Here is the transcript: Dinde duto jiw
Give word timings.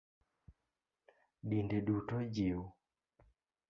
Dinde 1.49 1.77
duto 1.85 2.17
jiw 2.33 2.61